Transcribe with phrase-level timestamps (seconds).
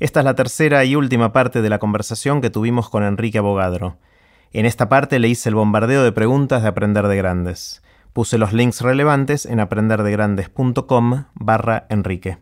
[0.00, 3.98] Esta es la tercera y última parte de la conversación que tuvimos con Enrique Abogadro.
[4.52, 7.82] En esta parte le hice el bombardeo de preguntas de Aprender de Grandes.
[8.12, 12.38] Puse los links relevantes en aprenderdegrandes.com barra Enrique.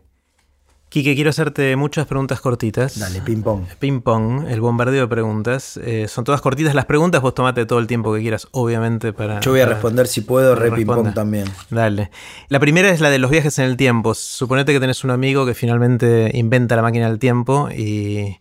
[0.89, 2.97] Quique, quiero hacerte muchas preguntas cortitas.
[2.97, 3.63] Dale, ping pong.
[3.77, 5.77] Ping pong, el bombardeo de preguntas.
[5.83, 9.41] Eh, son todas cortitas las preguntas, vos tomate todo el tiempo que quieras, obviamente, para...
[9.41, 11.03] Yo voy a para- responder si puedo, re ping responda.
[11.03, 11.45] pong también.
[11.69, 12.09] Dale.
[12.47, 14.13] La primera es la de los viajes en el tiempo.
[14.15, 18.37] Suponete que tenés un amigo que finalmente inventa la máquina del tiempo y,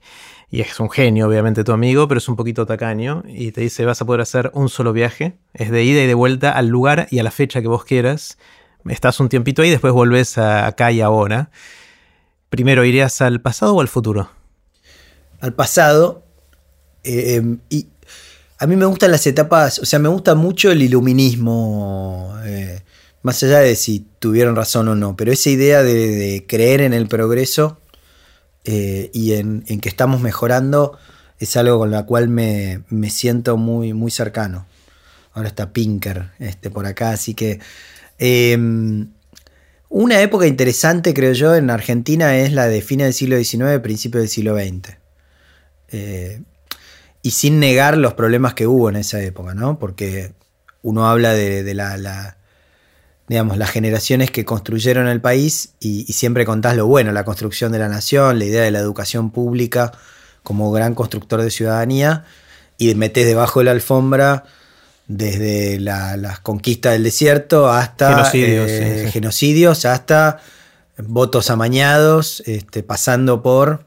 [0.49, 3.85] y es un genio, obviamente, tu amigo, pero es un poquito tacaño y te dice
[3.85, 5.35] vas a poder hacer un solo viaje.
[5.53, 8.39] Es de ida y de vuelta al lugar y a la fecha que vos quieras.
[8.89, 11.51] Estás un tiempito ahí, después volvés a acá y ahora.
[12.57, 14.31] Primero, ¿irías al pasado o al futuro?
[15.41, 16.25] Al pasado.
[17.05, 17.89] eh, y
[18.59, 22.81] a mí me gustan las etapas, o sea, me gusta mucho el iluminismo, eh,
[23.21, 27.07] más allá de si tuvieron razón o no, pero esa idea de, creer en el
[27.07, 27.79] progreso
[28.65, 30.99] eh, y en, que estamos mejorando
[31.39, 34.67] es algo con la cual me, me siento muy, muy cercano.
[35.35, 37.61] Ahora está Pinker este, por acá, así que...
[39.89, 44.23] una época interesante, creo yo, en Argentina es la de fines del siglo XIX, principios
[44.23, 44.99] del siglo XX.
[45.89, 46.43] Eh,
[47.23, 49.79] y sin negar los problemas que hubo en esa época, ¿no?
[49.79, 50.33] Porque
[50.83, 52.37] uno habla de, de la, la-
[53.29, 57.73] digamos, las generaciones que construyeron el país y, y siempre contás lo bueno, la construcción
[57.73, 59.93] de la nación, la idea de la educación pública
[60.45, 62.25] como gran constructor de ciudadanía,
[62.79, 64.45] y metés debajo de la alfombra
[65.09, 69.13] desde la- las conquistas del desierto hasta Genocidios, eh, sí, sí.
[69.13, 70.39] genocidios, hasta
[70.99, 73.85] votos amañados, este, pasando por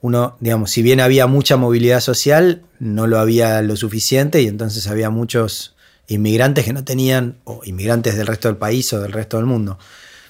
[0.00, 4.86] uno, digamos, si bien había mucha movilidad social, no lo había lo suficiente y entonces
[4.86, 5.74] había muchos
[6.06, 9.78] inmigrantes que no tenían, o inmigrantes del resto del país o del resto del mundo.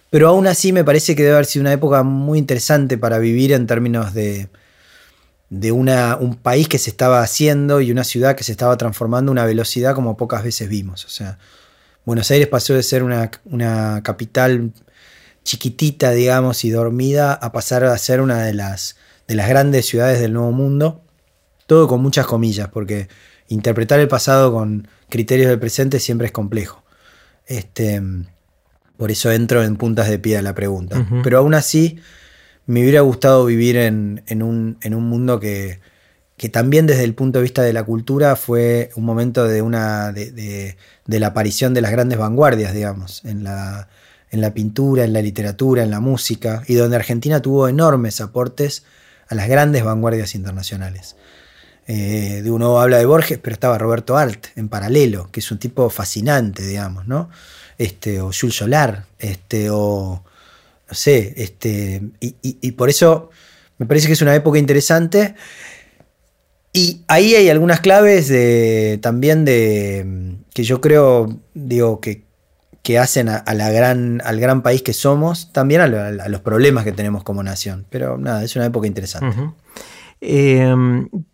[0.09, 3.53] Pero aún así me parece que debe haber sido una época muy interesante para vivir
[3.53, 4.49] en términos de,
[5.49, 9.31] de una, un país que se estaba haciendo y una ciudad que se estaba transformando
[9.31, 11.05] a una velocidad como pocas veces vimos.
[11.05, 11.39] O sea,
[12.05, 14.73] Buenos Aires pasó de ser una, una capital
[15.45, 18.97] chiquitita, digamos, y dormida, a pasar a ser una de las,
[19.29, 21.03] de las grandes ciudades del Nuevo Mundo.
[21.67, 23.09] Todo con muchas comillas, porque
[23.49, 26.85] interpretar el pasado con criterios del presente siempre es complejo.
[27.47, 28.03] Este,
[28.97, 31.07] por eso entro en puntas de pie a la pregunta.
[31.23, 31.99] Pero aún así,
[32.67, 35.81] me hubiera gustado vivir en, un, mundo que,
[36.53, 40.77] también desde el punto de vista de la cultura fue un momento de, una, de,
[41.07, 43.89] la aparición de las grandes vanguardias, digamos, en la,
[44.31, 48.85] en la pintura, en la literatura, en la música, y donde Argentina tuvo enormes aportes
[49.29, 51.17] a las grandes vanguardias internacionales.
[51.89, 55.59] Eh, de uno habla de Borges, pero estaba Roberto Art en paralelo, que es un
[55.59, 57.31] tipo fascinante, digamos, ¿no?
[57.79, 60.25] Este, o Jules Solar, este, o
[60.89, 63.31] no sé, este, y, y- y por eso
[63.79, 65.35] me parece que es una época interesante.
[66.73, 72.25] Y ahí hay algunas claves de, también de que yo creo, digo, que,
[72.83, 76.41] que hacen a, la gran, al gran país que somos, también a, lo- a los
[76.43, 77.87] problemas que tenemos como nación.
[77.91, 79.27] Pero nada, es una época interesante.
[80.21, 80.75] Eh,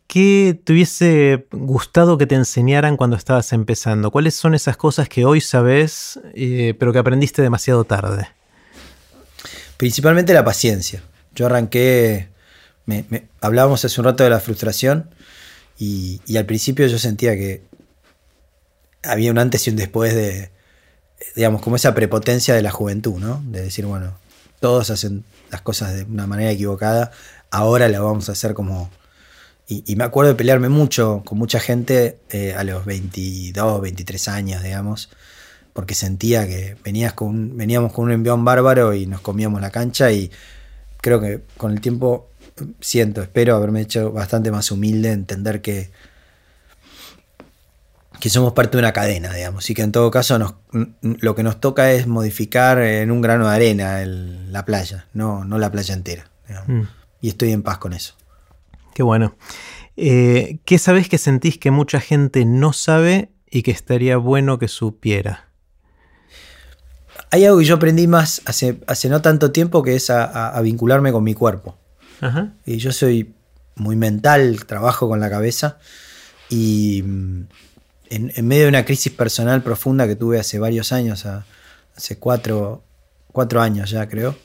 [0.07, 4.11] ¿Qué te hubiese gustado que te enseñaran cuando estabas empezando?
[4.11, 8.29] ¿Cuáles son esas cosas que hoy sabes, eh, pero que aprendiste demasiado tarde?
[9.83, 11.03] Principalmente la paciencia.
[11.35, 12.29] Yo arranqué,
[12.87, 13.05] me-
[13.41, 15.11] hablábamos hace un rato de la frustración
[15.77, 17.63] y, al principio yo sentía que
[19.03, 20.53] había un antes y un después de,
[21.35, 23.43] digamos, como esa prepotencia de la juventud, ¿no?
[23.45, 24.17] De decir, bueno,
[24.61, 27.11] todos hacen las cosas de una manera equivocada,
[27.51, 28.89] ahora la vamos a hacer como...
[29.67, 34.29] Y, y me acuerdo de pelearme mucho con mucha gente eh, a los 22, 23
[34.29, 35.09] años, digamos,
[35.73, 39.71] porque sentía que venías con un- veníamos con un envión bárbaro y nos comíamos la
[39.71, 40.31] cancha y
[41.01, 42.29] creo que con el tiempo
[42.81, 45.91] siento, espero haberme hecho bastante más humilde, entender que
[48.21, 50.55] que somos parte de una cadena, digamos, y que en todo caso nos-
[51.01, 55.45] lo que nos toca es modificar en un grano de arena el- la playa, no,
[55.45, 56.31] no la playa entera.
[56.69, 56.83] Mm,
[57.21, 58.15] Y estoy en paz con eso.
[58.95, 59.35] qué bueno.
[59.97, 64.69] Eh, ¿Qué sabes que sentís que mucha gente no sabe y que estaría bueno que
[64.69, 65.49] supiera?
[67.33, 70.57] Hay algo que yo aprendí más hace, hace no tanto tiempo que es a- a-
[70.57, 71.77] a vincularme con mi cuerpo.
[72.21, 72.53] Ajá.
[72.65, 73.35] Y yo soy
[73.75, 75.79] muy mental, trabajo con la cabeza
[76.49, 77.41] y mm,
[78.11, 81.45] en, en medio de una crisis personal profunda que tuve hace varios años, a-
[81.97, 82.85] hace cuatro,
[83.33, 84.37] cuatro años ya creo,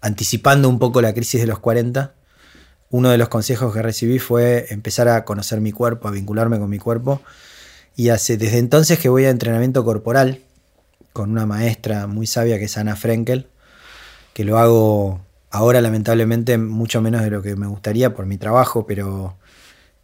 [0.00, 2.14] anticipando un poco la crisis de los 40,
[2.90, 6.68] uno de los consejos que recibí fue empezar a conocer mi cuerpo, a vincularme con
[6.70, 7.22] mi cuerpo.
[7.94, 10.40] Y hace desde entonces que voy a entrenamiento corporal
[11.18, 13.48] con una maestra muy sabia que es Ana Frenkel,
[14.34, 15.20] que lo hago
[15.50, 19.36] ahora lamentablemente mucho menos de lo que me gustaría por mi trabajo, pero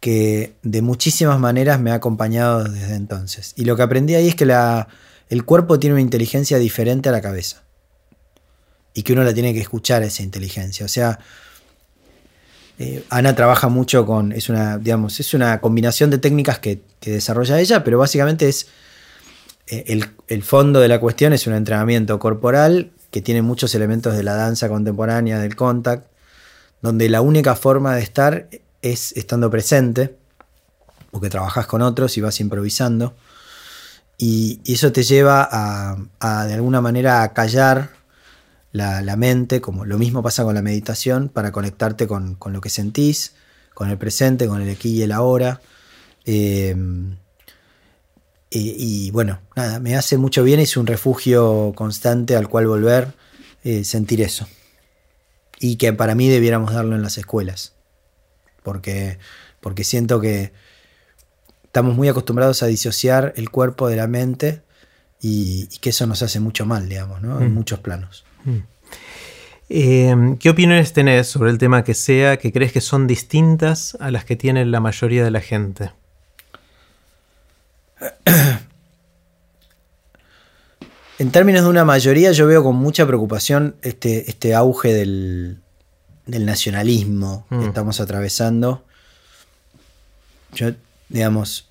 [0.01, 3.53] que de muchísimas maneras me ha acompañado desde entonces.
[3.55, 4.89] Y lo que aprendí ahí es que la,
[5.29, 7.63] el cuerpo tiene una inteligencia diferente a la cabeza.
[8.93, 10.85] Y que uno la tiene que escuchar esa inteligencia.
[10.85, 11.19] O sea,
[12.77, 17.57] eh, Ana trabaja mucho con, es una, digamos, es una combinación de técnicas que, desarrolla
[17.61, 18.67] ella, pero básicamente es,
[19.67, 24.23] eh, el, fondo de la cuestión es un entrenamiento corporal que tiene muchos elementos de
[24.23, 26.07] la danza contemporánea, del contact,
[26.81, 28.47] donde la única forma de estar
[28.81, 30.15] es estando presente,
[31.09, 33.15] porque trabajas con otros y vas improvisando,
[34.17, 37.89] y, eso te lleva a, de alguna manera, a callar
[38.71, 43.33] la, mente, como lo mismo pasa con la meditación, para conectarte con, lo que sentís,
[43.73, 45.61] con el presente, con el aquí y el ahora.
[46.25, 46.75] Eh,
[48.57, 53.13] y, bueno, nada, me hace mucho bien, es un refugio constante al cual volver,
[53.63, 54.47] eh, sentir eso.
[55.59, 57.73] Y que para mí debiéramos darlo en las escuelas.
[58.63, 59.17] Porque,
[59.59, 60.53] porque siento que
[61.65, 64.61] estamos muy acostumbrados a disociar el cuerpo de la mente
[65.21, 67.41] y, que eso nos hace mucho mal, digamos, ¿no?
[67.41, 67.53] En mm.
[67.53, 68.25] muchos planos.
[68.45, 68.57] Mm.
[69.67, 74.11] Em, ¿Qué opiniones tenés sobre el tema que sea que crees que son distintas a
[74.11, 75.91] las que tiene la mayoría de la gente?
[81.17, 85.61] En términos de una mayoría, yo veo con mucha preocupación este, este auge del,
[86.25, 87.67] nacionalismo que mm.
[87.67, 88.83] estamos atravesando.
[90.53, 90.71] Yo,
[91.07, 91.69] digamos,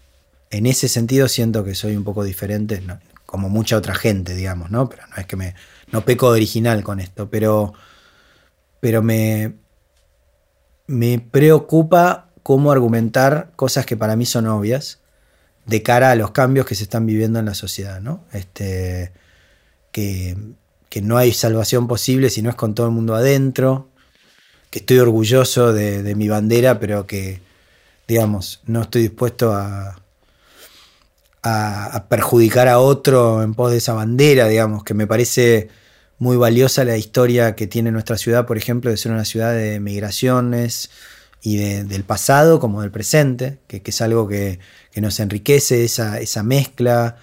[0.51, 2.83] en ese sentido siento que soy un poco diferente,
[3.27, 4.89] como mucha otra gente, digamos, ¿no?
[4.89, 5.55] Pero no es que me.
[5.93, 7.75] No peco de original con esto, pero.
[8.81, 9.57] Pero me.
[10.87, 15.01] Me preocupa cómo argumentar cosas que para mí son obvias
[15.67, 18.25] de cara a los cambios que se están viviendo en la sociedad, ¿no?
[18.33, 19.13] Este,
[19.93, 20.37] que,
[21.03, 23.89] no hay salvación posible si no es con todo el mundo adentro,
[24.71, 27.41] que estoy orgulloso de, mi bandera, pero que,
[28.07, 30.01] digamos, no estoy dispuesto a,
[31.43, 35.69] a, perjudicar a otro en pos de esa bandera, digamos, que me parece
[36.19, 39.81] muy valiosa la historia que tiene nuestra ciudad, por ejemplo, de ser una ciudad de
[39.81, 40.91] migraciones,
[41.47, 44.61] y del pasado como del presente, que, es algo que,
[44.97, 47.17] nos enriquece, esa, esa mezcla.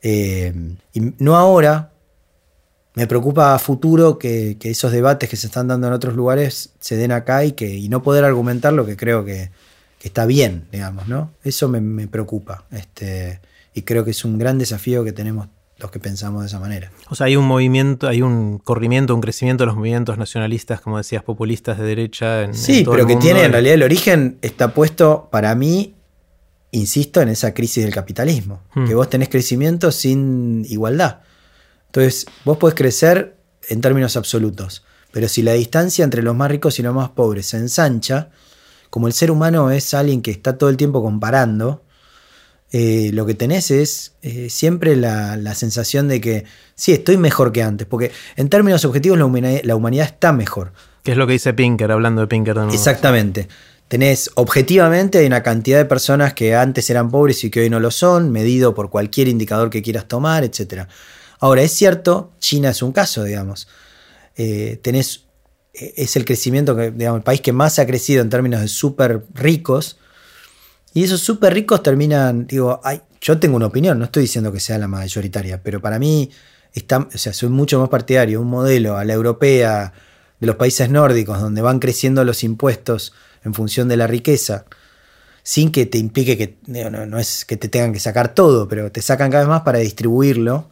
[0.00, 0.54] Eh,
[0.92, 1.90] y no ahora,
[2.94, 6.96] me preocupa a futuro que, esos debates que se están dando en otros lugares se
[6.96, 9.50] den acá y, que, y no poder argumentar lo que creo que,
[10.00, 11.32] está bien, digamos, ¿no?
[11.42, 12.66] Eso me, me preocupa.
[12.70, 13.40] Este,
[13.74, 15.48] y creo que es un gran desafío que tenemos
[15.84, 16.90] los que pensamos de esa manera.
[17.10, 20.96] O sea, hay un movimiento, hay un corrimiento, un crecimiento de los movimientos nacionalistas, como
[20.96, 22.42] decías, populistas de derecha.
[22.42, 25.94] En, sí, pero que tiene en realidad el origen está puesto para mí,
[26.70, 28.86] insisto, en esa crisis del capitalismo, hmm.
[28.86, 31.20] que vos tenés crecimiento sin igualdad.
[31.86, 33.36] Entonces, vos podés crecer
[33.68, 37.46] en términos absolutos, pero si la distancia entre los más ricos y los más pobres
[37.48, 38.30] se ensancha,
[38.88, 41.83] como el ser humano es alguien que está todo el tiempo comparando,
[42.76, 46.44] eh, lo que tenés es eh, siempre la, sensación de que
[46.74, 50.72] sí, estoy mejor que antes, porque en términos objetivos la humanidad, está mejor.
[51.04, 52.58] ¿Qué es lo que dice Pinker, hablando de Pinker?
[52.72, 53.46] Exactamente.
[53.86, 57.78] Tenés objetivamente hay una cantidad de personas que antes eran pobres y que hoy no
[57.78, 60.88] lo son, medido por cualquier indicador que quieras tomar, etc.
[61.38, 63.68] Ahora, es cierto, China es un caso, digamos.
[64.34, 65.26] Eh, tenés,
[65.74, 69.26] es el crecimiento, que, digamos, el país que más ha crecido en términos de súper
[69.32, 69.96] ricos,
[70.94, 74.60] y esos súper ricos terminan, digo, ay, yo tengo una opinión, no estoy diciendo que
[74.60, 76.30] sea la mayoritaria, pero para mí,
[76.72, 79.92] está, o sea, soy mucho más partidario, un modelo a la europea
[80.38, 83.12] de los países nórdicos, donde van creciendo los impuestos
[83.44, 84.66] en función de la riqueza,
[85.42, 88.92] sin que te implique que, no, no es que te tengan que sacar todo, pero
[88.92, 90.70] te sacan cada vez más para distribuirlo,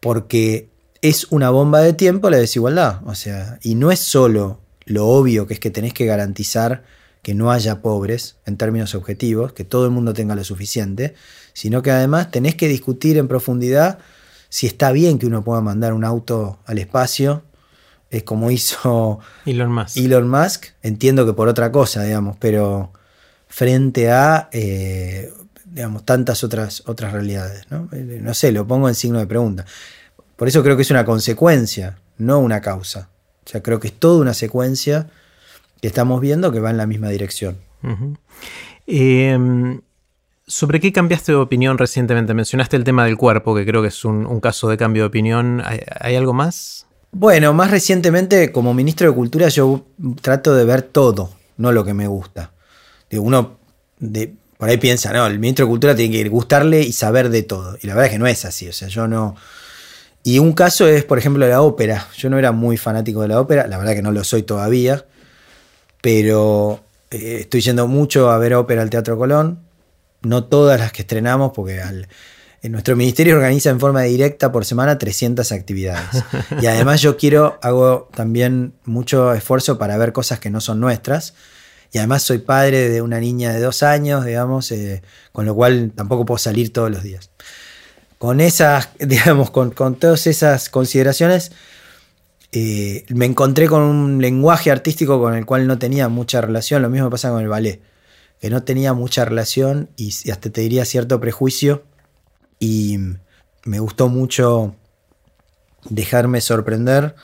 [0.00, 0.70] porque
[1.02, 5.46] es una bomba de tiempo la desigualdad, o sea, y no es solo lo obvio
[5.46, 6.84] que es que tenés que garantizar
[7.26, 11.16] que no haya pobres en términos objetivos, que todo el mundo tenga lo suficiente,
[11.54, 13.98] sino que además tenés que discutir en profundidad
[14.48, 17.42] si está bien que uno pueda mandar un auto al espacio,
[18.10, 19.96] es como hizo Elon Musk.
[19.96, 22.92] Elon Musk, entiendo que por otra cosa, digamos, pero
[23.48, 25.32] frente a eh,
[25.64, 27.68] digamos, tantas otras, otras realidades.
[27.72, 27.88] ¿no?
[27.90, 29.66] Eh, no sé, lo pongo en signo de pregunta.
[30.36, 33.08] Por eso creo que es una consecuencia, no una causa.
[33.44, 35.08] O sea, creo que es toda una secuencia
[35.80, 37.58] que estamos viendo que va en la misma dirección.
[38.86, 39.80] Em,
[40.46, 42.32] ¿Sobre qué cambiaste de opinión recientemente?
[42.32, 45.62] Mencionaste el tema del cuerpo, que creo que es un, caso de cambio de opinión.
[45.64, 46.86] ¿Hay, algo más?
[47.10, 49.86] Bueno, más recientemente, como ministro de Cultura, yo
[50.20, 52.52] trato de ver todo, no lo que me gusta.
[53.10, 53.58] uno
[53.98, 57.42] de, por ahí piensa, no, el ministro de Cultura tiene que gustarle y saber de
[57.42, 57.76] todo.
[57.82, 58.68] Y la verdad es que no es así.
[58.68, 59.34] O sea, yo no.
[60.22, 62.06] Y un caso es, por ejemplo, la ópera.
[62.16, 65.04] Yo no era muy fanático de la ópera, la verdad que no lo soy todavía,
[66.00, 69.60] pero eh, estoy yendo mucho a ver ópera al Teatro Colón.
[70.22, 71.80] No todas las que estrenamos, porque
[72.62, 76.24] en nuestro ministerio organiza en forma directa por semana 300 actividades.
[76.60, 81.34] Y además yo quiero, hago también mucho esfuerzo para ver cosas que no son nuestras.
[81.92, 85.92] Y además soy padre de una niña de dos años, digamos, eh, con lo cual
[85.94, 87.30] tampoco puedo salir todos los días
[88.18, 91.52] con esas, digamos, con, todas esas consideraciones,
[92.52, 96.82] eh, me encontré con un lenguaje artístico con el cual no tenía mucha relación.
[96.82, 97.80] Lo mismo pasa con el ballet,
[98.40, 101.84] que no tenía mucha relación y, hasta te diría cierto prejuicio.
[102.58, 102.98] Y
[103.64, 104.74] me gustó mucho
[105.88, 107.14] dejarme sorprender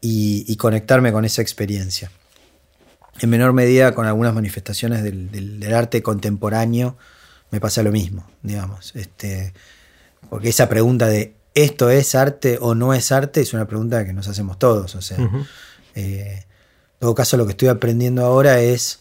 [0.00, 2.10] y, conectarme con esa experiencia.
[3.20, 6.98] En menor medida con algunas manifestaciones del, del arte contemporáneo
[7.50, 8.94] me pasa lo mismo, digamos.
[8.94, 9.52] Este,
[10.28, 13.40] porque esa pregunta de ¿esto es arte o no es arte?
[13.40, 14.94] es una pregunta que nos hacemos todos.
[14.94, 15.16] O sea,
[15.94, 19.00] eh, en todo caso, lo que estoy aprendiendo ahora es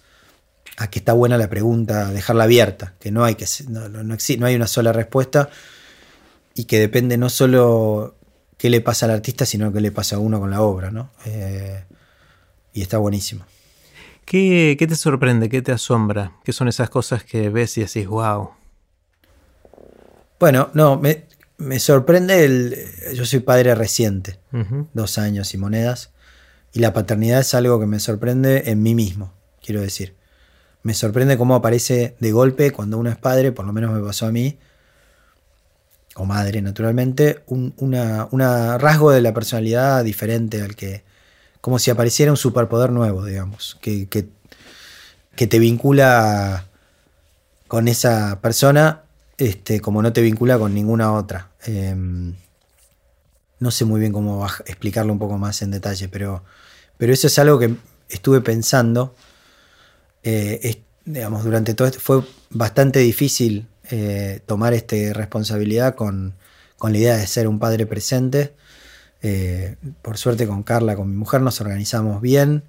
[0.78, 4.56] a que está buena la pregunta, dejarla abierta, que no hay, que, no, no, hay
[4.56, 5.50] una sola respuesta
[6.54, 8.16] y que depende no solo
[8.58, 10.92] qué le pasa al artista, sino qué le pasa a uno con la obra.
[10.92, 11.12] ¿no?
[11.26, 11.84] Eh,
[12.74, 13.46] y está buenísimo.
[14.24, 15.50] ¿Qué, ¿Qué, te sorprende?
[15.50, 16.32] ¿Qué te asombra?
[16.46, 18.52] ¿Qué son esas cosas que ves y decís, wow?
[20.40, 21.26] Bueno, no, me,
[21.80, 22.76] sorprende el.
[23.14, 24.40] Yo soy padre reciente,
[24.94, 26.12] dos años y monedas.
[26.74, 29.34] Y la paternidad es algo que me sorprende en mí mismo,
[29.64, 30.16] quiero decir.
[30.84, 34.26] Me sorprende cómo aparece de golpe cuando uno es padre, por lo menos me pasó
[34.26, 34.60] a mí,
[36.16, 41.04] o madre naturalmente, un una, rasgo de la personalidad diferente al que.
[41.62, 44.28] como si apareciera un superpoder nuevo, digamos, que, que,
[45.36, 46.68] que te vincula
[47.68, 49.05] con esa persona
[49.38, 51.52] este, como no te vincula con ninguna otra.
[51.66, 52.36] Em,
[53.60, 56.44] no sé muy bien cómo explicarlo un poco más en detalle, pero,
[56.98, 57.76] pero eso es algo que
[58.10, 59.16] estuve pensando.
[60.24, 66.36] Eh, digamos, durante todo esto fue bastante difícil eh, tomar esta responsabilidad con,
[66.82, 68.54] la idea de ser un padre presente.
[69.22, 72.64] Eh, por suerte con Carla, con mi mujer, nos organizamos bien.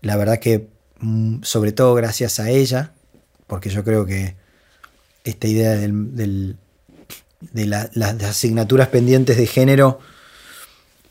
[0.00, 0.68] La verdad que
[1.00, 2.92] mm, sobre todo gracias a ella,
[3.46, 4.36] porque yo creo que
[5.24, 6.56] esta idea de
[7.66, 10.00] las asignaturas pendientes de género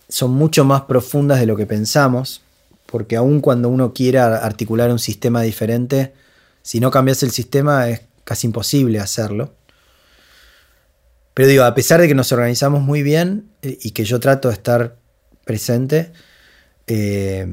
[0.10, 2.41] son mucho más profundas de lo que pensamos,
[2.86, 6.13] porque aun cuando uno quiera articular un sistema diferente,
[6.62, 9.53] si no cambias el sistema es casi imposible hacerlo.
[11.34, 14.50] Pero digo, a pesar de que nos organizamos muy bien eh, y que yo trato
[14.50, 14.98] de estar
[15.46, 16.12] presente,
[16.88, 17.48] eh,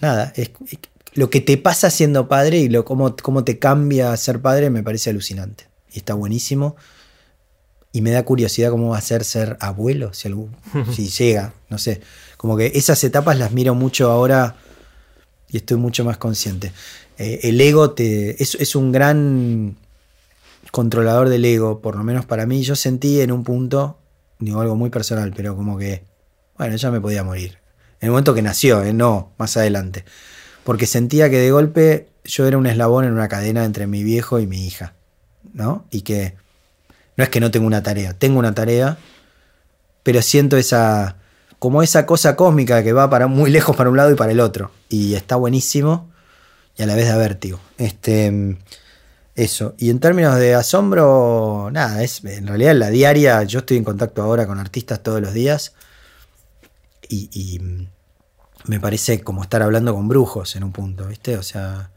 [0.00, 0.50] nada, es,
[1.14, 4.82] lo que te pasa siendo padre y lo, cómo, cómo te cambia ser padre me
[4.82, 5.68] parece alucinante.
[5.92, 6.76] Y está buenísimo.
[7.92, 10.28] Y me da curiosidad cómo va a ser ser abuelo, si,
[10.92, 12.00] si llega, no sé.
[12.36, 14.56] Como que esas etapas las miro mucho ahora
[15.48, 16.72] y estoy mucho más consciente.
[17.16, 19.76] Eh, el ego te, es, es un gran
[20.72, 22.64] controlador del ego, por lo menos para mí.
[22.64, 23.98] Yo sentí en un punto,
[24.40, 26.02] digo algo muy personal, pero como que,
[26.58, 27.58] bueno, ya me podía morir.
[28.00, 30.04] En el momento que nació, eh, no más adelante
[30.64, 34.40] porque sentía que de golpe yo era un eslabón en una cadena entre mi viejo
[34.40, 34.94] y mi hija,
[35.52, 35.84] ¿no?
[35.90, 36.34] Y que
[37.16, 38.96] no es que no tengo una tarea, tengo una tarea,
[40.02, 41.16] pero siento esa
[41.58, 44.40] como esa cosa cósmica que va para muy lejos para un lado y para el
[44.40, 46.10] otro y está buenísimo
[46.76, 47.60] y a la vez da vértigo.
[47.78, 48.56] Este
[49.34, 49.74] eso.
[49.78, 53.84] Y en términos de asombro, nada, es en realidad en la diaria, yo estoy en
[53.84, 55.74] contacto ahora con artistas todos los días
[57.08, 57.58] y
[58.66, 61.36] me parece como estar hablando con brujos en un punto, ¿viste?
[61.36, 61.90] O sea,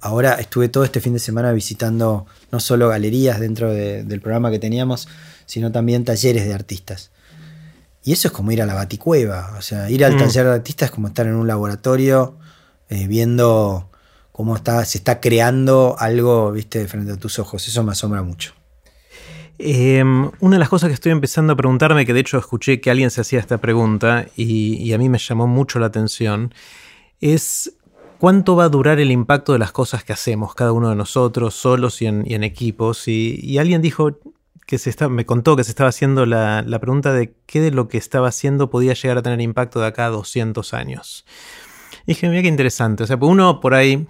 [0.00, 4.58] ahora estuve todo este fin de semana visitando no solo galerías dentro del programa que
[4.58, 5.08] teníamos,
[5.46, 7.10] sino también talleres de artistas.
[8.04, 10.18] Y eso es como ir a la baticueva, o sea, ir al mm.
[10.18, 12.36] taller de artistas es como estar en un laboratorio
[12.88, 13.90] eh, viendo
[14.32, 17.66] cómo está, se está creando algo, viste, frente a tus ojos.
[17.66, 18.54] Eso me asombra mucho.
[19.58, 22.90] Em, una de las cosas que estoy empezando a preguntarme, que de hecho escuché que
[22.90, 26.54] alguien se hacía esta pregunta y, a mí me llamó mucho la atención,
[27.20, 27.74] es
[28.18, 31.54] cuánto va a durar el impacto de las cosas que hacemos, cada uno de nosotros,
[31.54, 33.08] solos y en, equipos.
[33.08, 34.18] Y, alguien dijo
[34.64, 37.88] que se está, me contó que se estaba haciendo la, pregunta de qué de lo
[37.88, 41.24] que estaba haciendo podía llegar a tener impacto de acá a 200 años.
[42.06, 43.02] Y dije, mira qué interesante.
[43.02, 44.06] O sea, pues uno por ahí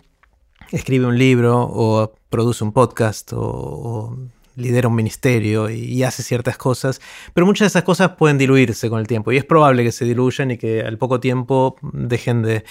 [0.72, 4.14] escribe un libro o produce un podcast o
[4.58, 7.00] lidera un ministerio y, hace ciertas cosas,
[7.34, 10.04] pero muchas de esas cosas pueden diluirse con el tiempo y es probable que se
[10.04, 12.64] diluyan y que al poco tiempo dejen de,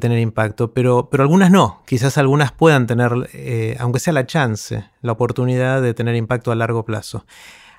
[0.00, 4.84] tener impacto, pero, pero algunas no, quizás algunas puedan tener, eh, aunque sea la chance,
[5.02, 7.26] la oportunidad de tener impacto a largo plazo.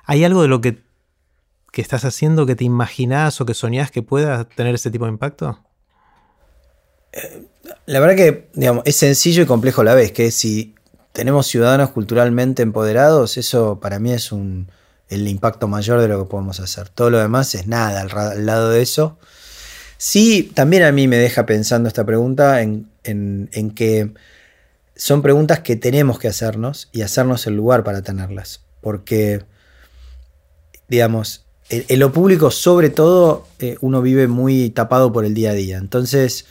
[0.04, 0.84] ¿Hay algo de lo que
[1.74, 5.10] que estás haciendo que te imaginás o que soñás que pueda tener ese tipo de
[5.10, 5.58] impacto?
[7.86, 10.73] La verdad que digamos, es sencillo y complejo a la vez, que si
[11.14, 14.66] tenemos ciudadanos culturalmente empoderados, eso para mí es un,
[15.08, 16.88] el impacto mayor de lo que podemos hacer.
[16.88, 19.16] Todo lo demás es nada al, lado de eso.
[19.96, 22.90] Sí, también a mí me deja pensando esta pregunta en,
[23.76, 24.12] que
[24.96, 28.62] son preguntas que tenemos que hacernos y hacernos el lugar para tenerlas.
[28.80, 29.44] Porque,
[30.88, 35.54] digamos, en, lo público sobre todo eh, uno vive muy tapado por el día a
[35.54, 35.78] día.
[35.78, 36.46] Entonces,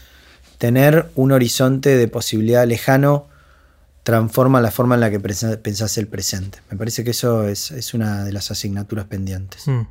[0.58, 3.28] tener un horizonte de posibilidad lejano
[4.04, 6.60] transforma la forma en la que pensás el presente.
[6.70, 9.68] Me parece que eso es, una de las asignaturas pendientes.
[9.68, 9.88] Mm.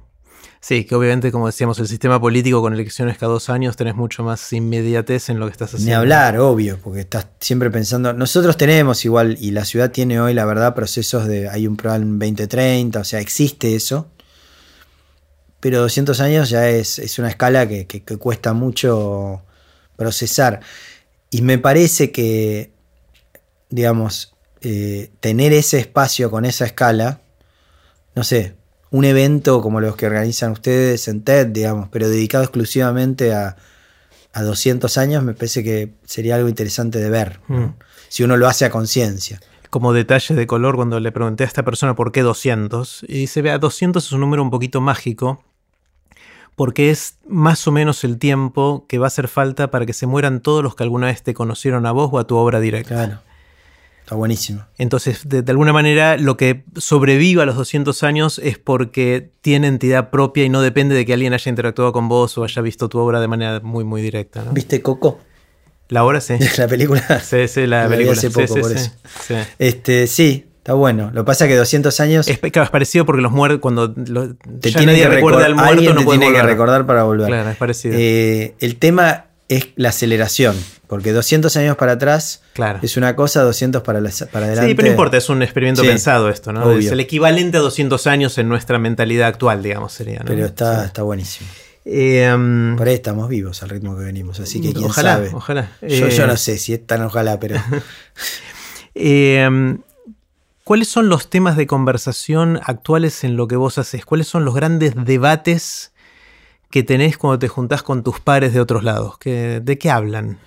[0.60, 4.22] Sí, que obviamente, como decíamos, el sistema político con elecciones cada dos años tenés mucho
[4.22, 5.90] más inmediatez en lo que estás haciendo.
[5.90, 8.12] Ni hablar, obvio, porque estás siempre pensando.
[8.12, 11.48] Nosotros tenemos igual, y la ciudad tiene hoy, la verdad, procesos de.
[11.48, 14.08] Hay un plan 2030, o sea, existe eso.
[15.58, 19.42] Pero 200 años ya es, una escala que cuesta mucho
[19.96, 20.60] procesar.
[21.30, 22.72] Y me parece que
[23.72, 27.22] digamos, eh, tener ese espacio con esa escala,
[28.14, 28.54] no sé,
[28.90, 33.56] un evento como los que organizan ustedes en TED, digamos, pero dedicado exclusivamente a,
[34.32, 37.64] a 200 años, me parece que sería algo interesante de ver, mm.
[38.08, 39.40] si uno lo hace a conciencia.
[39.70, 43.40] Como detalle de color, cuando le pregunté a esta persona por qué 200, y dice,
[43.40, 45.42] vea, 200 es un número un poquito mágico,
[46.54, 50.06] porque es más o menos el tiempo que va a hacer falta para que se
[50.06, 52.94] mueran todos los que alguna vez te conocieron a vos o a tu obra directa.
[52.94, 53.31] Claro.
[54.02, 54.64] Está buenísimo.
[54.78, 60.10] Entonces, de, alguna manera, lo que sobrevive a los 200 años es porque tiene entidad
[60.10, 62.98] propia y no depende de que alguien haya interactuado con vos o haya visto tu
[62.98, 64.44] obra de manera muy, muy directa.
[64.52, 65.20] ¿Viste Coco?
[65.88, 66.34] La obra sí.
[66.58, 67.20] La película.
[67.20, 68.16] Sí, sí, la, película.
[68.18, 68.90] Hace poco, por eso.
[69.58, 71.10] Este, sí, Está bueno.
[71.12, 72.28] Lo que pasa es que 200 años.
[72.28, 76.00] Es, claro, es parecido porque los muertos, cuando te tiene que recordar al muerto, no
[76.00, 77.26] te tiene que recordar para volver.
[77.26, 77.96] Claro, es parecido.
[77.98, 80.54] Eh, el tema es la aceleración.
[80.92, 82.42] Porque 200 años para atrás
[82.82, 83.98] es una cosa, 200 para,
[84.30, 84.68] para adelante.
[84.68, 86.70] Sí, pero no importa, es un experimento pensado esto, ¿no?
[86.70, 90.18] Es el equivalente a 200 años en nuestra mentalidad actual, digamos, sería.
[90.18, 90.26] ¿no?
[90.26, 91.48] Pero está, está buenísimo.
[91.86, 92.30] Eh,
[92.76, 95.30] por ahí estamos vivos al ritmo que venimos, así que quién ojalá, sabe.
[95.32, 95.72] Ojalá.
[95.80, 97.56] Yo, yo, no eh, sé si es tan ojalá, pero.
[98.94, 99.78] eh,
[100.62, 104.04] ¿Cuáles son los temas de conversación actuales en lo que vos haces?
[104.04, 105.94] ¿Cuáles son los grandes debates
[106.68, 109.14] que tenés cuando te juntás con tus pares de otros lados?
[109.24, 110.38] ¿De qué hablan?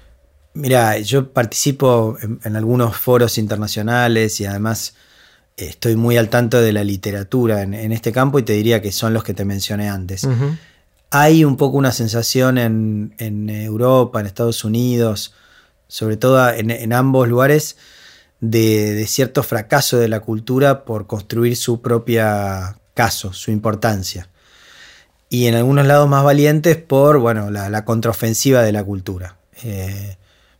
[0.55, 4.95] Mira, yo participo en, algunos foros internacionales y además
[5.57, 8.93] eh, estoy muy al tanto de la literatura en, este campo y te diría que
[8.93, 10.25] son los que te mencioné antes.
[11.11, 15.33] Hay un poco una sensación en, Europa, en Estados Unidos,
[15.89, 17.75] sobre todo en, ambos lugares,
[18.39, 24.29] de, cierto fracaso de la cultura por construir su propia caso, su importancia.
[25.27, 29.35] Y en algunos lados más valientes por bueno, la, contraofensiva de la cultura.
[29.61, 30.15] Eh,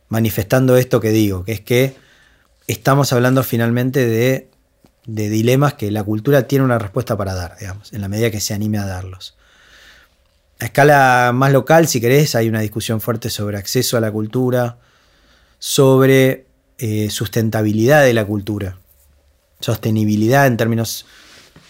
[0.08, 1.96] manifestando esto que digo, que es que
[2.66, 4.48] estamos hablando finalmente de,
[5.04, 8.54] dilemas que la cultura tiene una respuesta para dar, digamos, en la medida que se
[8.54, 9.36] anime a darlos.
[10.58, 14.78] A escala más local, si querés, hay una discusión fuerte sobre acceso a la cultura,
[15.58, 16.46] sobre
[16.78, 18.78] eh, sustentabilidad de la cultura,
[19.60, 21.06] sostenibilidad en términos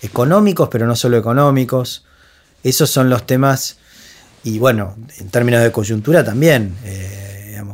[0.03, 2.05] económicos, pero no solo económicos.
[2.63, 3.79] Esos son los temas,
[4.45, 6.75] y bueno, en términos de coyuntura también.
[6.85, 7.16] Eh,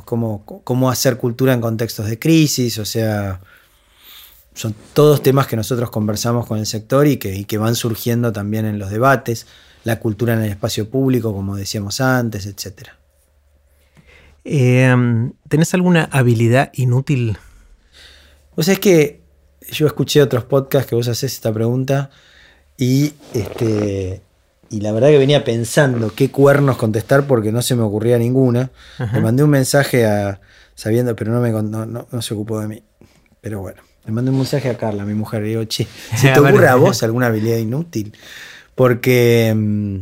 [0.05, 3.40] cómo, hacer cultura en contextos de crisis, o sea,
[4.55, 8.79] son todos temas que nosotros conversamos con el sector y que, van surgiendo también en
[8.79, 9.47] los debates,
[9.85, 12.88] la cultura en el espacio público, como decíamos antes, etc.
[14.45, 17.38] Em, ¿Tenés alguna habilidad inútil?
[18.55, 19.23] Pues es que
[19.71, 22.11] yo escuché otros podcasts que vos haces esta pregunta
[22.77, 24.23] y este,
[24.73, 28.71] y la verdad que venía pensando qué cuernos contestar porque no se me ocurría ninguna.
[29.13, 30.41] Le mandé un mensaje a,
[30.75, 32.83] sabiendo, pero no, me, no, se ocupó de mí.
[33.43, 36.41] Pero bueno, le mandé un mensaje a Carla, mi mujer, y digo, che, ¿se te
[36.41, 38.17] ocurre a vos alguna habilidad inútil?
[38.75, 39.97] Porque mm,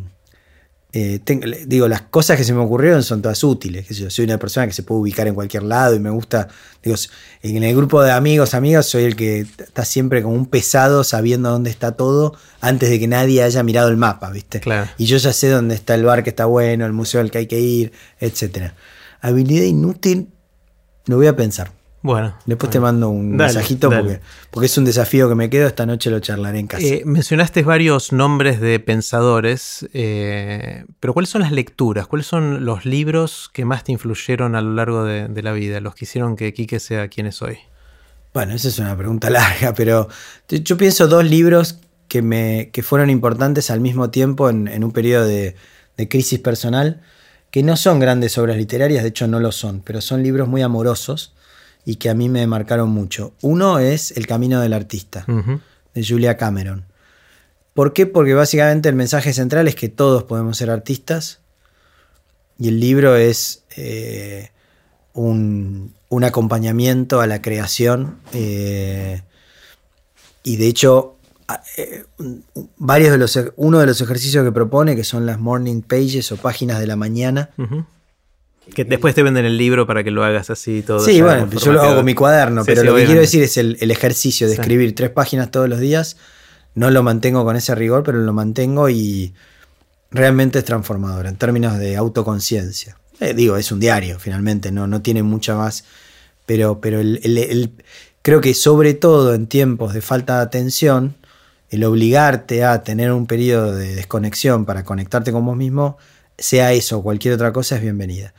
[0.92, 1.20] eh,
[1.66, 3.88] digo, las cosas que se me ocurrieron son todas útiles.
[3.88, 6.48] Yo soy una persona que se puede ubicar en cualquier lado y me gusta,
[6.82, 6.96] digo,
[7.42, 11.50] en el grupo de amigos, amigas, soy el que está siempre como un pesado sabiendo
[11.50, 14.60] dónde está todo antes de que nadie haya mirado el mapa, ¿viste?
[14.98, 17.38] Y yo ya sé dónde está el bar que está bueno, el museo al que
[17.38, 18.72] hay que ir, etc.
[19.20, 20.28] Habilidad inútil,
[21.06, 21.79] lo voy a pensar.
[22.02, 22.34] Bueno.
[22.46, 25.66] Después te mando un mensajito Porque, porque, es un desafío que me quedo.
[25.66, 26.84] Esta noche lo charlaré en casa.
[26.84, 32.06] Eh, mencionaste varios nombres de pensadores, eh, pero ¿cuáles son las lecturas?
[32.06, 35.80] ¿Cuáles son los libros que más te influyeron a lo largo de, la vida?
[35.80, 37.58] Los que hicieron que Quique sea quien es hoy.
[38.32, 40.08] Bueno, esa es una pregunta larga, pero
[40.48, 45.26] yo pienso dos libros que, me, que fueron importantes al mismo tiempo en, un periodo
[45.26, 45.54] de,
[46.08, 47.02] crisis personal,
[47.50, 50.62] que no son grandes obras literarias, de hecho no lo son, pero son libros muy
[50.62, 51.34] amorosos
[51.84, 53.32] y que a mí me marcaron mucho.
[53.40, 55.24] Uno es El Camino del Artista,
[55.94, 56.84] de Julia Cameron.
[57.74, 58.06] ¿Por qué?
[58.06, 61.40] Porque básicamente el mensaje central es que todos podemos ser artistas
[62.58, 64.50] y el libro es eh,
[65.14, 69.22] un, acompañamiento a la creación eh,
[70.42, 71.16] y de hecho
[71.78, 72.04] eh,
[72.76, 76.36] varios de los uno de los ejercicios que propone que son las morning pages o
[76.36, 77.50] páginas de la mañana
[78.74, 81.00] que después te venden el libro para que lo hagas así todo.
[81.00, 83.76] Sí, bueno, yo lo hago con mi cuaderno, pero lo que quiero decir es el,
[83.90, 86.16] ejercicio de escribir tres páginas todos los días.
[86.74, 89.34] No lo mantengo con ese rigor, pero lo mantengo y
[90.10, 92.96] realmente es transformador en términos de autoconciencia.
[93.20, 95.84] Eh, digo, es un diario, finalmente, no, no tiene mucha más.
[96.46, 97.72] Pero, pero el,
[98.22, 101.14] creo que sobre todo en tiempos de falta de atención,
[101.70, 105.98] el obligarte a tener un periodo de desconexión para conectarte con vos mismo,
[106.40, 108.34] sea eso o cualquier otra cosa, es bienvenida.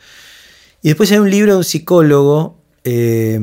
[0.82, 3.40] Y después hay un libro de un psicólogo eh,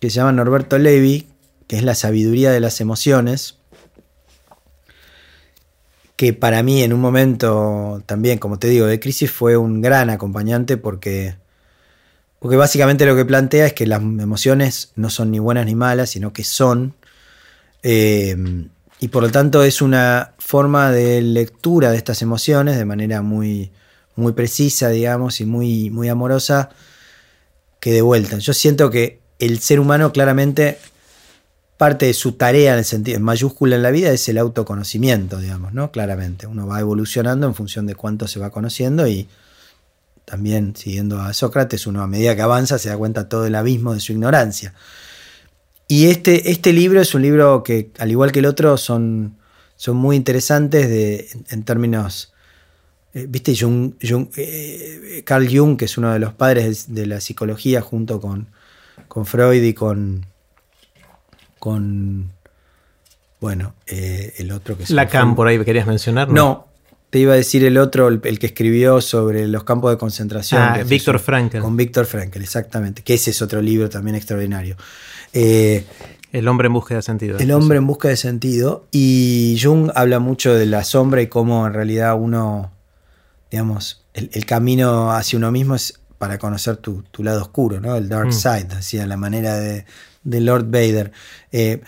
[0.00, 1.28] que se llama Norberto Levi,
[1.66, 3.58] que es La sabiduría de las emociones,
[6.16, 10.10] que para mí en un momento también, como te digo, de crisis fue un gran
[10.10, 11.36] acompañante porque,
[12.40, 16.10] porque básicamente lo que plantea es que las emociones no son ni buenas ni malas,
[16.10, 16.94] sino que son.
[17.84, 18.36] Eh,
[19.00, 23.70] y por lo tanto es una forma de lectura de estas emociones de manera muy,
[24.16, 26.70] muy precisa, digamos, y muy, muy amorosa,
[27.80, 28.38] que de vuelta.
[28.38, 30.78] Yo siento que el ser humano claramente
[31.76, 35.72] parte de su tarea en el sentido mayúscula en la vida es el autoconocimiento, digamos,
[35.72, 35.92] ¿no?
[35.92, 36.48] Claramente.
[36.48, 39.28] Uno va evolucionando en función de cuánto se va conociendo y
[40.24, 43.94] también siguiendo a Sócrates, uno a medida que avanza se da cuenta todo el abismo
[43.94, 44.74] de su ignorancia.
[45.90, 49.38] Y este, este libro es un libro que, al igual que el otro, son,
[49.74, 52.34] son muy interesantes de, en, términos.
[53.14, 53.54] Eh, Viste,
[54.36, 58.48] eh, Carl Jung, que es uno de los padres de la psicología, junto con,
[59.08, 60.26] con Freud y con.
[61.58, 62.32] con.
[63.40, 66.28] Bueno, eh, el otro que Lacan, por ahí querías mencionar.
[66.28, 66.66] No,
[67.10, 70.60] te iba a decir el otro, el, que escribió sobre los campos de concentración.
[70.60, 71.58] Ah, Víctor Frankl.
[71.58, 73.02] Con Víctor Frankl, exactamente.
[73.02, 74.76] Que ese es otro libro también extraordinario.
[75.32, 75.84] Eh,
[76.32, 77.38] el hombre en busca de sentido.
[77.38, 78.86] El hombre en busca de sentido.
[78.90, 82.72] Y Jung habla mucho de la sombra y cómo en realidad uno,
[83.50, 87.96] digamos, el, camino hacia uno mismo es para conocer tu, lado oscuro, ¿no?
[87.96, 88.32] El dark mm.
[88.32, 89.84] side, así a la manera de,
[90.24, 91.12] Lord Vader.
[91.52, 91.80] Eh,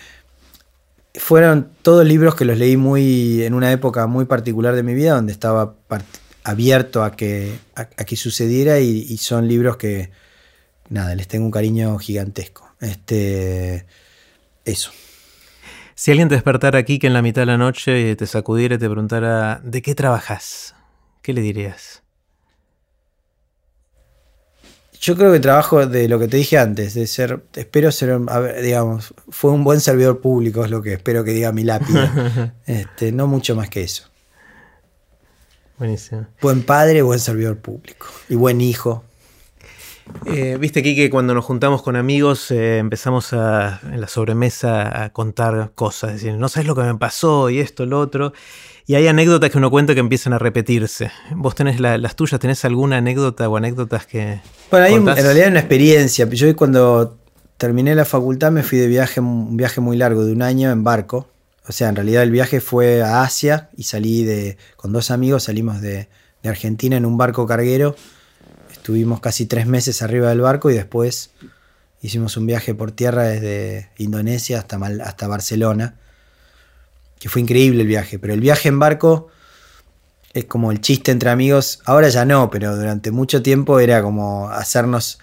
[1.14, 5.14] fueron todos libros que los leí muy en una época muy particular de mi vida,
[5.14, 5.74] donde estaba
[6.44, 10.10] abierto a que, a, que sucediera y, y son libros que,
[10.88, 12.74] nada, les tengo un cariño gigantesco.
[12.80, 13.86] Este,
[14.64, 14.92] eso.
[15.94, 18.78] Si alguien te despertara aquí que en la mitad de la noche te sacudiera y
[18.78, 20.74] te preguntara ¿de qué trabajas?
[21.20, 21.99] ¿Qué le dirías?
[25.00, 28.20] Yo creo que trabajo de lo que te dije antes, de ser, espero ser,
[28.62, 32.54] digamos, fue un buen servidor público, es lo que espero que diga mi lápida.
[32.66, 34.04] este, no mucho más que eso.
[35.78, 36.26] Buenísimo.
[36.42, 38.08] Buen padre, buen servidor público.
[38.28, 39.02] Y buen hijo.
[40.26, 45.04] Eh, viste aquí que cuando nos juntamos con amigos eh, empezamos a, en la sobremesa
[45.04, 48.32] a contar cosas, decir, no sabes lo que me pasó y esto, lo otro.
[48.86, 51.12] Y hay anécdotas que uno cuenta que empiezan a repetirse.
[51.34, 52.40] ¿Vos tenés las tuyas?
[52.40, 54.40] ¿Tenés alguna anécdota o anécdotas que.?
[54.70, 56.28] Bueno, hay en realidad una experiencia.
[56.28, 57.16] Yo cuando
[57.56, 60.82] terminé la facultad me fui de viaje, un viaje muy largo, de un año en
[60.82, 61.28] barco.
[61.68, 64.56] O sea, en realidad el viaje fue a Asia y salí de.
[64.76, 66.08] con dos amigos, salimos de,
[66.42, 67.94] de Argentina en un barco carguero
[68.80, 71.32] Estuvimos casi tres meses arriba del barco y después
[72.00, 75.96] hicimos un viaje por tierra desde Indonesia hasta, hasta Barcelona,
[77.18, 79.28] que fue increíble el viaje, pero el viaje en barco
[80.32, 84.48] es como el chiste entre amigos, ahora ya no, pero durante mucho tiempo era como
[84.48, 85.18] hacernos,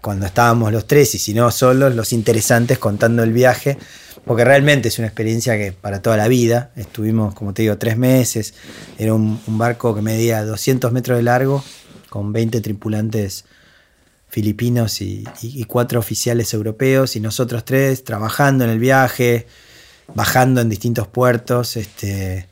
[0.00, 3.76] cuando estábamos los tres y si no solos, los interesantes contando el viaje,
[4.24, 7.98] porque realmente es una experiencia que para toda la vida, estuvimos, como te digo, tres
[7.98, 8.54] meses,
[8.96, 11.62] era un, barco que medía 200 metros de largo,
[12.16, 13.44] con 20 tripulantes
[14.26, 15.22] filipinos y,
[15.68, 19.46] cuatro oficiales europeos y nosotros tres trabajando en el viaje,
[20.14, 21.76] bajando en distintos puertos.
[21.76, 22.48] Este,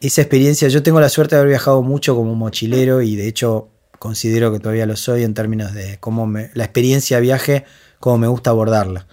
[0.00, 3.68] esa experiencia, yo tengo la suerte de haber viajado mucho como mochilero y de hecho
[3.98, 7.64] considero que todavía lo soy en términos de cómo la experiencia de viaje,
[7.98, 9.08] cómo me gusta abordarla.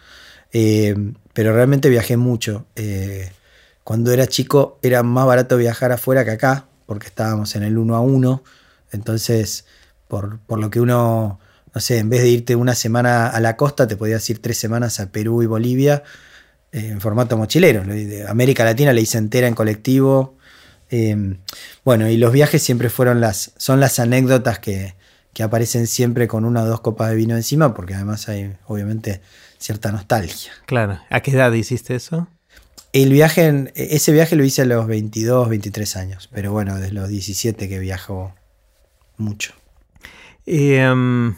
[0.53, 0.93] Eh,
[1.33, 2.67] pero realmente viajé mucho.
[2.75, 3.31] Eh,
[3.83, 7.95] cuando era chico era más barato viajar afuera que acá, porque estábamos en el uno
[7.95, 8.43] a uno
[8.91, 9.65] entonces,
[10.07, 11.39] por, lo que uno,
[11.73, 14.57] no sé, en vez de irte una semana a la costa, te podías ir tres
[14.57, 16.03] semanas a Perú y Bolivia
[16.71, 17.83] eh, en formato mochilero.
[18.27, 20.37] América Latina le hice entera en colectivo.
[20.91, 21.37] Eh,
[21.83, 24.95] bueno, y los viajes siempre fueron las, son las anécdotas que,
[25.33, 29.21] que aparecen siempre con una o dos copas de vino encima, porque además hay obviamente
[29.57, 30.51] cierta nostalgia.
[30.65, 30.99] Claro.
[31.09, 32.27] ¿A qué edad hiciste eso?
[32.91, 37.07] El viaje, ese viaje lo hice a los 22, 23 años, pero bueno, desde los
[37.07, 38.33] 17 que viajo
[39.19, 39.53] mucho.
[40.45, 41.35] Em,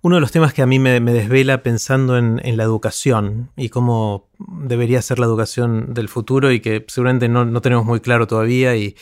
[0.00, 4.28] uno de los temas que a mí me, desvela pensando en, la educación y cómo
[4.38, 8.96] debería ser la educación del futuro y que seguramente no, tenemos muy claro todavía y,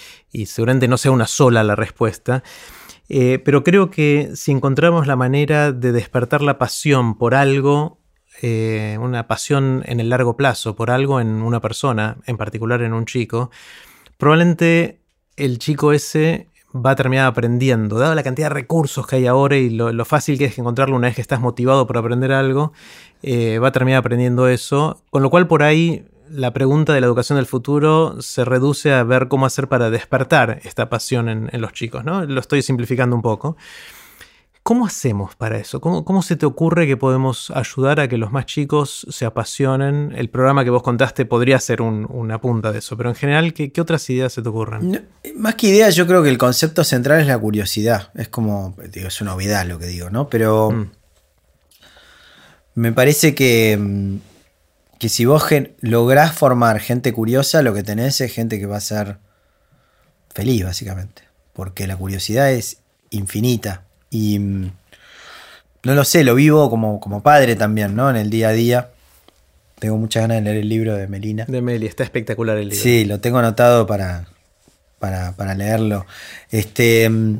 [0.47, 2.42] seguramente no sea una sola la respuesta.
[3.09, 8.01] Eh, pero creo que si encontramos la manera de despertar la pasión por algo,
[8.42, 12.95] eh, una pasión en el largo plazo, por algo en una persona, en particular en
[12.95, 13.51] un chico,
[14.16, 15.01] probablemente
[15.37, 16.49] el chico ese
[16.85, 17.99] va a terminar aprendiendo.
[17.99, 21.09] Dado la cantidad de recursos que hay ahora y lo, fácil que es encontrarlo una
[21.09, 22.73] vez que estás motivado por aprender algo,
[23.23, 25.01] eh, va a terminar aprendiendo eso.
[25.11, 29.03] Con lo cual por ahí la pregunta de la educación del futuro se reduce a
[29.05, 32.05] ver cómo hacer para despertar esta pasión en, en los chicos.
[32.05, 32.25] ¿no?
[32.25, 33.57] Lo estoy simplificando un poco.
[34.66, 35.81] ¿Cómo hacemos para eso?
[35.81, 40.12] ¿Cómo, se te ocurre que podemos ayudar a que los más chicos se apasionen?
[40.16, 43.70] El programa que vos contaste podría ser una punta de eso, pero en general, ¿qué,
[43.81, 45.07] otras ideas se te ocurren?
[45.37, 48.11] más que ideas, yo creo que el concepto central es la curiosidad.
[48.16, 50.29] Es como, digo, es una obviedad lo que digo, ¿no?
[50.29, 50.90] Pero mm.
[52.74, 54.16] me parece que, mm,
[54.98, 55.46] que si vos
[55.81, 59.18] lográs formar gente curiosa, lo que tenés es gente que va a ser
[60.35, 61.22] feliz, básicamente.
[61.52, 62.79] Porque la curiosidad es
[63.11, 64.71] infinita y mm,
[65.85, 68.11] no lo sé, lo vivo como, como padre también, ¿no?
[68.11, 68.90] En el día a día.
[69.79, 71.45] Tengo muchas ganas de leer el libro de Melina.
[71.47, 72.83] De Meli, está espectacular el libro.
[72.83, 74.27] Sí, lo tengo anotado para,
[74.99, 76.07] para, leerlo.
[76.51, 77.09] Este.
[77.09, 77.38] Mm,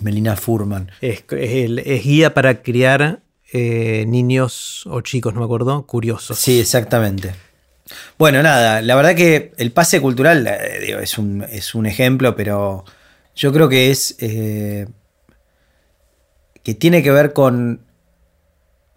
[0.00, 0.90] Melina Furman.
[1.00, 3.20] Es, guía para criar
[3.52, 6.38] eh, niños o chicos, no me acuerdo, curiosos.
[6.38, 7.34] Sí, exactamente.
[8.18, 12.84] Bueno, nada, la verdad que el pase cultural eh, es, un, es, un, ejemplo, pero
[13.34, 14.86] yo creo que es eh,
[16.66, 17.78] que tiene que ver con,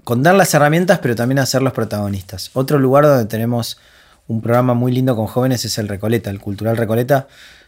[0.04, 2.50] con dar las herramientas, pero también hacer los protagonistas.
[2.54, 3.78] Otro lugar donde tenemos
[4.26, 7.28] un programa muy lindo con jóvenes es el Recoleta, el Cultural Recoleta.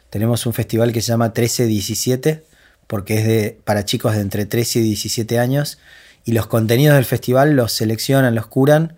[0.10, 2.42] Tenemos un festival que se llama 13-17,
[2.88, 5.78] porque es de, para chicos de entre 13 y 17 años,
[6.26, 8.96] y los contenidos del festival los seleccionan, los curan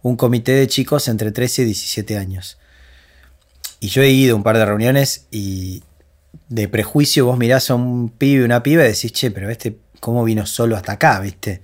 [0.00, 2.56] un comité de chicos entre 13 y 17 años.
[3.78, 5.82] Y yo he ido a un par de reuniones y
[6.48, 10.24] de prejuicio vos mirás a un pibe, una piba y decís, che, pero este cómo
[10.24, 11.60] vino solo hasta acá, ¿viste?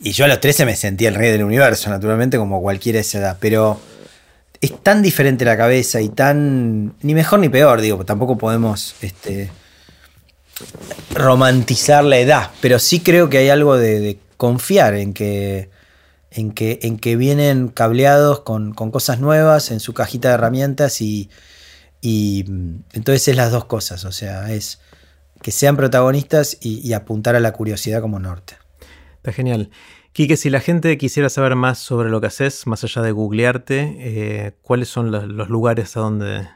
[0.00, 3.00] Y yo a los 13 me sentí el rey del universo, naturalmente, como cualquiera de
[3.00, 3.80] esa edad, pero
[4.60, 6.94] es tan diferente la cabeza y tan.
[7.02, 9.50] ni mejor ni peor, digo, tampoco podemos este,
[11.14, 15.68] romantizar la edad, pero sí creo que hay algo de, confiar en que,
[16.30, 21.28] en, que, en que vienen cableados con, cosas nuevas en su cajita de herramientas y,
[22.00, 22.44] y
[22.92, 24.78] entonces es las dos cosas, o sea, es
[25.42, 28.56] que sean protagonistas y, apuntar a la curiosidad como norte.
[29.16, 29.70] Está genial.
[30.12, 33.96] Quique, si la gente quisiera saber más sobre lo que haces, más allá de googlearte,
[33.98, 36.48] eh, ¿cuáles son los, lugares a donde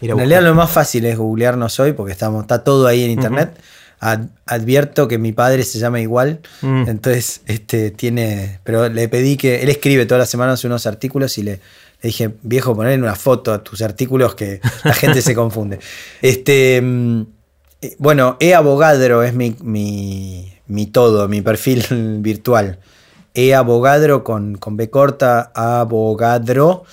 [0.00, 3.04] ir a En realidad lo más fácil es googlearnos hoy porque estamos, está todo ahí
[3.04, 3.58] en internet.
[4.46, 6.88] advierto que mi padre se llama igual, mm.
[6.88, 11.42] entonces este, tiene, pero le pedí que, él escribe todas las semanas unos artículos y
[11.42, 15.78] le, le dije, viejo, poner una foto a tus artículos que la gente se confunde.
[16.22, 17.22] Este, mm,
[17.98, 21.84] bueno, e-abogadro es mi, mi, todo, mi perfil
[22.20, 22.78] virtual.
[23.34, 26.84] E-abogadro con, con B corta, abogadro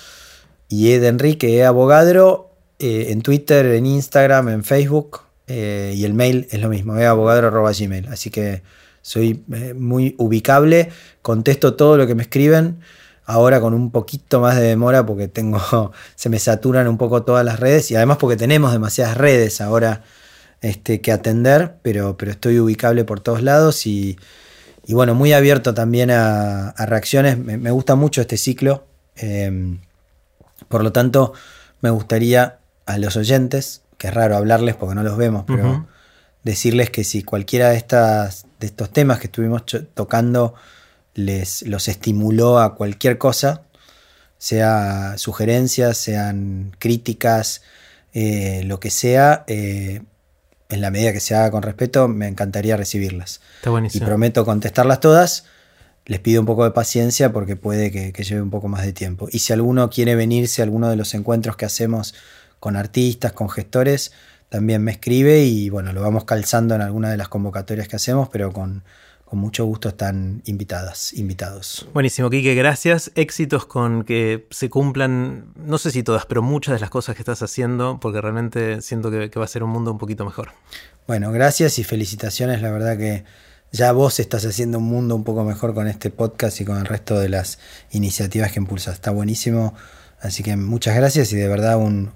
[0.68, 6.14] y E de Enrique, e-abogadro eh, en Twitter, en Instagram, en Facebook eh, y el
[6.14, 8.06] mail es lo mismo, eabogadro.gmail.
[8.08, 8.62] Así que
[9.02, 9.42] soy
[9.74, 10.90] muy ubicable,
[11.22, 12.80] contesto todo lo que me escriben.
[13.24, 17.44] Ahora con un poquito más de demora porque tengo, se me saturan un poco todas
[17.44, 20.02] las redes y además porque tenemos demasiadas redes ahora
[20.60, 24.18] este, que atender, pero, pero estoy ubicable por todos lados y,
[24.88, 27.38] bueno, muy abierto también a, reacciones.
[27.38, 28.86] Me, gusta mucho este ciclo.
[29.16, 29.80] Em,
[30.68, 31.32] por lo tanto,
[31.80, 35.86] me gustaría a los oyentes, que es raro hablarles porque no los vemos, pero
[36.42, 40.54] decirles que si cualquiera de, estas, de estos temas que estuvimos tocando
[41.14, 43.62] les los estimuló a cualquier cosa,
[44.38, 47.62] sea sugerencias, sean críticas,
[48.14, 50.02] eh, lo que sea, eh,
[50.68, 53.40] en la medida que se haga con respeto, me encantaría recibirlas.
[53.56, 54.04] Está buenísimo.
[54.04, 55.44] Y prometo contestarlas todas.
[56.04, 59.28] Les pido un poco de paciencia porque puede que, lleve un poco más de tiempo.
[59.30, 62.14] Y si alguno quiere venirse a alguno de los encuentros que hacemos
[62.60, 64.12] con artistas, con gestores,
[64.48, 68.28] también me escribe y bueno, lo vamos calzando en alguna de las convocatorias que hacemos,
[68.30, 68.82] pero con,
[69.28, 71.86] con mucho gusto están invitadas, invitados.
[71.92, 73.12] Buenísimo, Quique, gracias.
[73.14, 77.20] Éxitos con que se cumplan, no sé si todas, pero muchas de las cosas que
[77.20, 80.52] estás haciendo, porque realmente siento que, que va a ser un mundo un poquito mejor.
[81.06, 82.62] Bueno, gracias y felicitaciones.
[82.62, 83.24] La verdad que
[83.70, 86.86] ya vos estás haciendo un mundo un poco mejor con este podcast y con el
[86.86, 87.58] resto de las
[87.90, 88.94] iniciativas que impulsas.
[88.94, 89.74] Está buenísimo.
[90.20, 92.12] Así que muchas gracias y de verdad un,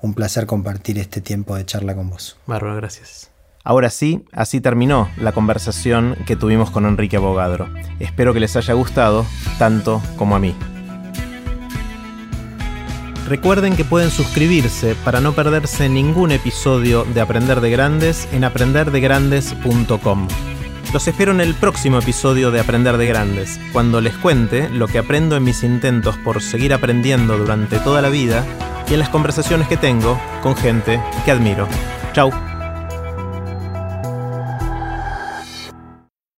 [0.00, 2.38] un placer compartir este tiempo de charla con vos.
[2.46, 3.33] Bárbaro, gracias.
[3.64, 7.66] Ahora sí, así terminó la conversación que tuvimos con Enrique Abogadro.
[7.98, 9.24] Espero que les haya gustado
[9.58, 10.54] tanto como a mí.
[13.26, 20.28] Recuerden que pueden suscribirse para no perderse ningún episodio de Aprender de Grandes en aprenderdegrandes.com.
[20.92, 24.98] Los espero en el próximo episodio de Aprender de Grandes, cuando les cuente lo que
[24.98, 28.44] aprendo en mis intentos por seguir aprendiendo durante toda la vida
[28.90, 31.66] y en las conversaciones que tengo con gente que admiro.
[32.12, 32.53] Chao.